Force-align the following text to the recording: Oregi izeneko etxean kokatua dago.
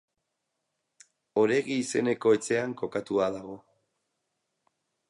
Oregi 1.43 1.77
izeneko 1.83 2.35
etxean 2.39 2.75
kokatua 2.83 3.31
dago. 3.39 3.61